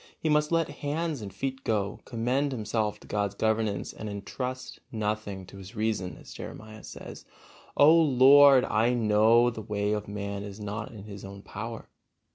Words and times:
He 0.19 0.29
must 0.29 0.51
let 0.51 0.67
hands 0.81 1.21
and 1.21 1.31
feet 1.31 1.63
go, 1.63 1.99
commend 2.05 2.51
himself 2.53 2.99
to 3.01 3.07
God's 3.07 3.35
governance, 3.35 3.93
and 3.93 4.09
entrust 4.09 4.79
nothing 4.91 5.45
to 5.45 5.57
his 5.57 5.75
reason, 5.75 6.17
as 6.17 6.33
Jeremiah 6.33 6.81
says, 6.83 7.23
"O 7.77 7.93
Lord, 7.95 8.65
I 8.65 8.95
know 8.95 9.51
that 9.51 9.53
the 9.53 9.61
way 9.61 9.91
of 9.91 10.07
man 10.07 10.41
is 10.41 10.59
not 10.59 10.91
in 10.91 11.03
his 11.03 11.23
own 11.23 11.43
power." 11.43 11.87